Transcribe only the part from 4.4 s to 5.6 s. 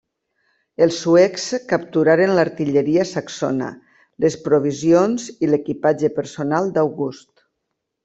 provisions i